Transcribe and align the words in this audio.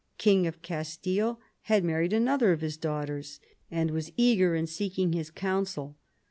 king 0.17 0.47
of 0.47 0.63
Castile, 0.63 1.39
had 1.69 1.83
married 1.83 2.11
another 2.11 2.51
of 2.51 2.61
his 2.61 2.75
daughters, 2.75 3.39
and 3.69 3.91
was 3.91 4.11
eager 4.17 4.55
in 4.55 4.65
seeking 4.65 5.13
his 5.13 5.29
counsel. 5.29 5.95